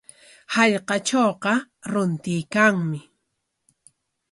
[0.53, 1.53] Hallqatrawqa
[1.91, 2.99] runtuykanmi.